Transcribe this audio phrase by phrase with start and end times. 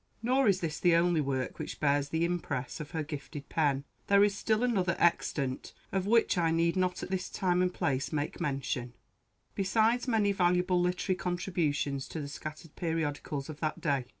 [0.23, 3.83] Nor is this the only work which bears the impress of her gifted pen.
[4.07, 8.11] There is still another extant, of which I need not at this time and place
[8.11, 8.95] make mention,
[9.53, 14.05] besides many valuable literary contributions to the scattered periodicals of that day.